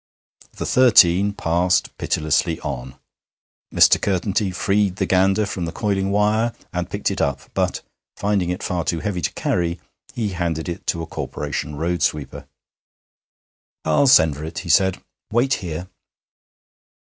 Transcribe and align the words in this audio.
The 0.53 0.65
thirteen 0.65 1.31
passed 1.33 1.95
pitilessly 1.99 2.59
on. 2.61 2.95
Mr. 3.71 4.01
Curtenty 4.01 4.49
freed 4.49 4.95
the 4.95 5.05
gander 5.05 5.45
from 5.45 5.65
the 5.65 5.71
coiling 5.71 6.09
wire, 6.09 6.53
and 6.73 6.89
picked 6.89 7.11
it 7.11 7.21
up, 7.21 7.41
but, 7.53 7.83
finding 8.17 8.49
it 8.49 8.63
far 8.63 8.83
too 8.83 9.01
heavy 9.01 9.21
to 9.21 9.31
carry, 9.33 9.79
he 10.15 10.29
handed 10.29 10.67
it 10.67 10.87
to 10.87 11.03
a 11.03 11.05
Corporation 11.05 11.75
road 11.75 12.01
sweeper. 12.01 12.47
'I'll 13.85 14.07
send 14.07 14.35
for 14.37 14.43
it,' 14.43 14.57
he 14.65 14.69
said; 14.69 15.03
'wait 15.31 15.53
here.' 15.61 15.87